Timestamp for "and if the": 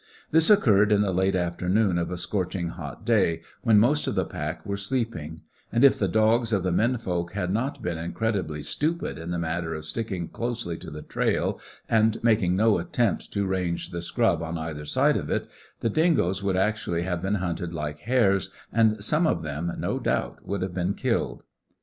5.71-6.07